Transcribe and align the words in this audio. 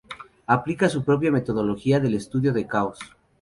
Aplica 0.47 0.89
su 0.89 1.03
propia 1.05 1.29
metodología 1.29 1.99
del 1.99 2.15
"estudio 2.15 2.53
de 2.53 2.65
casos". 2.65 2.97